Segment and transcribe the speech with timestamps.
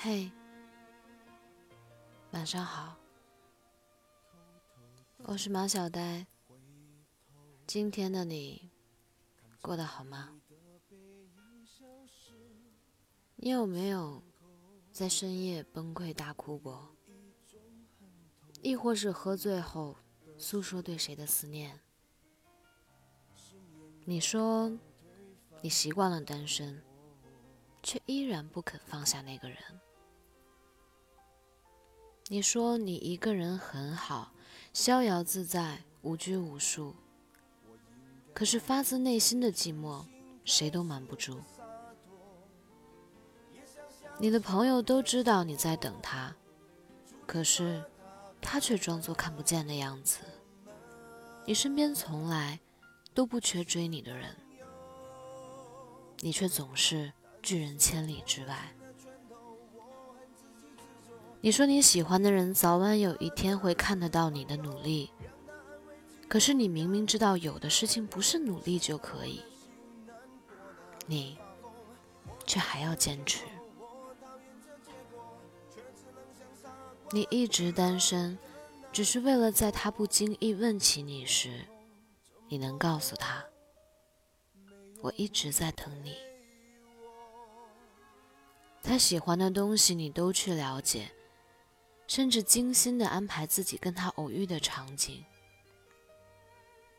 [0.00, 0.30] 嘿，
[2.30, 2.96] 晚上好，
[5.24, 6.24] 我是马小呆。
[7.66, 8.70] 今天的你
[9.60, 10.40] 过得好吗？
[13.34, 14.22] 你有没有
[14.92, 16.94] 在深夜崩溃大哭过？
[18.62, 19.96] 亦或是喝醉后
[20.38, 21.80] 诉说对谁的思念？
[24.04, 24.70] 你说
[25.60, 26.80] 你习惯了单身，
[27.82, 29.58] 却依然不肯放下那个人。
[32.30, 34.32] 你说你一个人很好，
[34.74, 36.94] 逍遥自在，无拘无束。
[38.34, 40.04] 可是发自内心的寂寞，
[40.44, 41.40] 谁都瞒不住。
[44.18, 46.36] 你的朋友都知道你在等他，
[47.26, 47.82] 可是
[48.42, 50.18] 他却装作看不见的样子。
[51.46, 52.60] 你身边从来
[53.14, 54.36] 都不缺追你的人，
[56.20, 57.10] 你却总是
[57.42, 58.74] 拒人千里之外。
[61.40, 65.12] 你说你喜欢的人早晚有一天会看得到你的努力，
[66.28, 69.40] 可是你明明知道有的事情不是努力就可以，
[71.06, 71.38] 你
[72.44, 73.44] 却还要坚持。
[77.12, 78.36] 你一直单身，
[78.92, 81.64] 只是为了在他不经意问起你时，
[82.48, 83.44] 你能告诉他
[85.00, 86.16] ：“我一直在等你。”
[88.82, 91.10] 他喜欢的东西你都去了解，
[92.08, 95.24] 甚至精心的安排自己跟他偶遇的场景。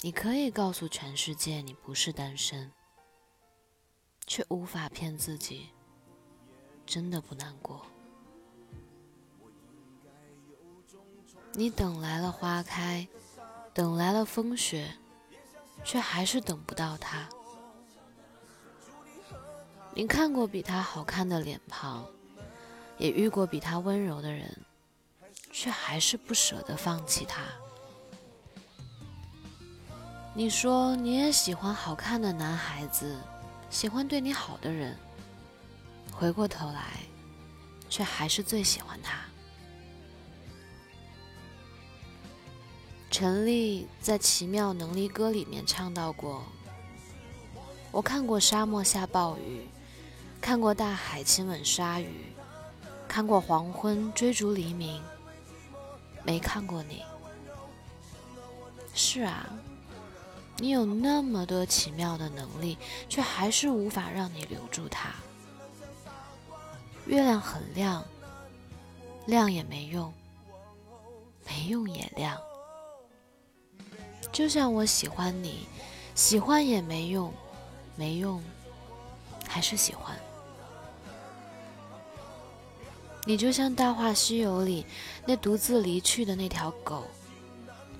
[0.00, 2.72] 你可以告诉全世界你不是单身，
[4.26, 5.68] 却无法骗自己，
[6.86, 7.84] 真的不难过。
[11.52, 13.06] 你等来了花开，
[13.74, 14.96] 等来了风雪，
[15.84, 17.28] 却还是等不到他。
[19.94, 22.06] 你看过比他好看的脸庞，
[22.98, 24.64] 也遇过比他温柔的人，
[25.52, 27.42] 却还是不舍得放弃他。
[30.34, 33.16] 你说你也喜欢好看的男孩子，
[33.68, 34.96] 喜欢对你好的人，
[36.10, 37.00] 回过头来，
[37.90, 39.18] 却还是最喜欢他。
[43.10, 46.42] 陈粒在《奇妙能力歌》里面唱到过
[47.92, 49.68] ：“我看过沙漠下暴雨，
[50.40, 52.32] 看过大海亲吻鲨鱼，
[53.06, 55.02] 看过黄昏追逐黎明，
[56.24, 57.02] 没看过你。”
[58.94, 59.48] 是啊，
[60.58, 62.76] 你有那么多奇妙的能力，
[63.08, 65.10] 却还是无法让你留住他。
[67.06, 68.04] 月亮很亮，
[69.26, 70.12] 亮也没用，
[71.46, 72.38] 没用也亮。
[74.30, 75.66] 就像我喜欢你，
[76.14, 77.32] 喜欢也没用，
[77.96, 78.42] 没用，
[79.48, 80.16] 还是喜欢。
[83.24, 84.84] 你就像《大话西游》里
[85.24, 87.06] 那独自离去的那条狗，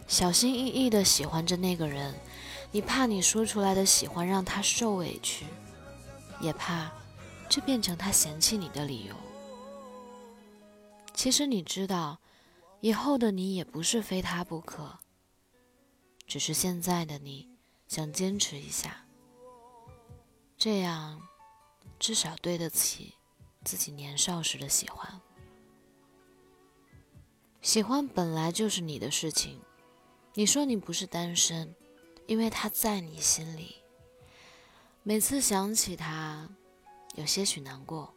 [0.09, 2.12] 小心翼翼的喜欢着那个人，
[2.72, 5.47] 你怕你说出来的喜欢让他受委屈，
[6.41, 6.91] 也怕
[7.49, 9.15] 这变成他嫌弃你的理由。
[11.15, 12.19] 其实你知道，
[12.81, 14.99] 以后的你也不是非他不可。
[16.27, 17.49] 只是现在的你
[17.87, 19.05] 想坚持一下，
[20.56, 21.21] 这样
[22.00, 23.15] 至少对得起
[23.65, 25.21] 自己年少时的喜欢。
[27.61, 29.61] 喜欢本来就是你的事情，
[30.34, 31.75] 你说你不是单身，
[32.27, 33.77] 因为他在你心里。
[35.03, 36.49] 每次想起他，
[37.15, 38.15] 有些许难过。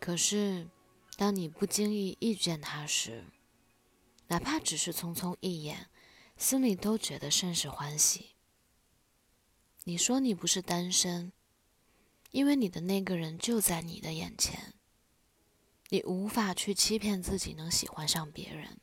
[0.00, 0.68] 可是，
[1.16, 3.24] 当你不经意遇见他时，
[4.28, 5.88] 哪怕只是匆匆一眼。
[6.38, 8.30] 心里都觉得甚是欢喜。
[9.84, 11.32] 你说你不是单身，
[12.32, 14.74] 因为你的那个人就在你的眼前，
[15.90, 18.80] 你无法去欺骗自己能喜欢上别人。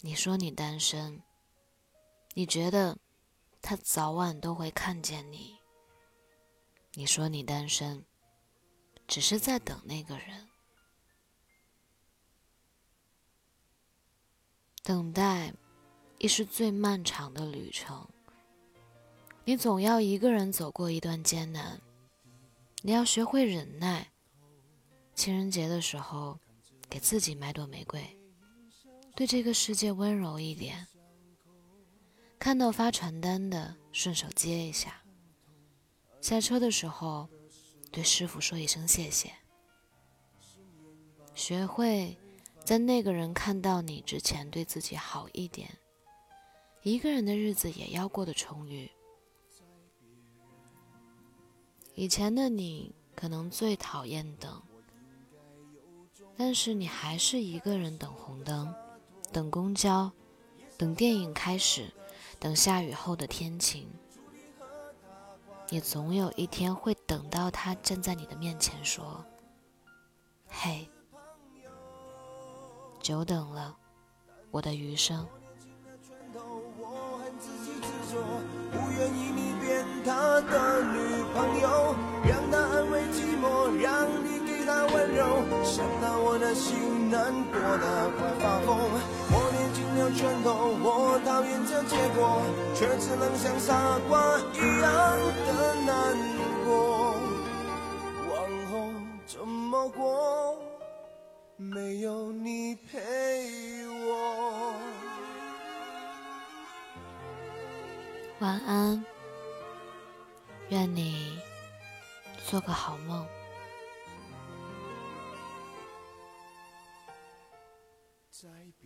[0.00, 1.22] 你说你单身，
[2.34, 2.98] 你觉得
[3.62, 5.58] 他早晚都会看见你。
[6.94, 8.04] 你说你单身，
[9.06, 10.48] 只是在等那个人，
[14.82, 15.54] 等待。
[16.18, 18.08] 亦是最漫长的旅程。
[19.48, 21.80] 你总要一个人走过一段艰难，
[22.82, 24.10] 你要学会忍耐。
[25.14, 26.40] 情人节的时候，
[26.90, 28.04] 给自己买朵玫瑰，
[29.14, 30.88] 对这个世界温柔一点。
[32.40, 35.00] 看到发传单的，顺手接一下。
[36.20, 37.28] 下车的时候，
[37.92, 39.32] 对师傅说一声谢谢。
[41.36, 42.18] 学会
[42.64, 45.70] 在那个人看到你之前，对自己好一点。
[46.82, 48.90] 一个人的日子也要过得充裕。
[51.98, 54.62] 以前的你可能最讨厌等，
[56.36, 58.74] 但是你还是一个人等红灯，
[59.32, 60.12] 等公交，
[60.76, 61.90] 等电影开始，
[62.38, 63.88] 等下雨后的天晴。
[65.70, 69.24] 你总有一天会等到他站在你的面前说
[70.48, 70.90] ：“嘿，
[73.00, 73.74] 久等了，
[74.50, 75.26] 我的余生。”
[78.70, 81.15] 不愿意你变他的女
[86.56, 88.68] 心难过的快发疯。
[89.28, 90.48] 我捏紧了拳头，
[90.82, 92.42] 我讨厌这结果，
[92.74, 94.90] 却只能像傻瓜一样
[95.46, 95.48] 的
[95.84, 95.94] 难
[96.64, 96.68] 过。
[98.30, 98.34] 往
[98.70, 98.72] 后
[99.26, 100.56] 怎么过？
[101.58, 104.74] 没有你陪我。
[108.40, 109.04] 晚安，
[110.68, 111.38] 愿你
[112.44, 113.26] 做个好梦。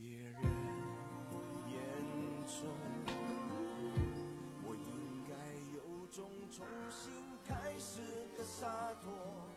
[0.03, 0.41] 别人
[1.69, 1.77] 眼
[2.47, 2.67] 中，
[4.65, 5.35] 我应该
[5.77, 7.13] 有种重新
[7.47, 8.01] 开始
[8.39, 8.67] 的洒
[9.03, 9.50] 脱。